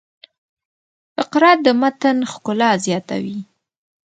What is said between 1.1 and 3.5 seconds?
فقره د متن ښکلا زیاتوي.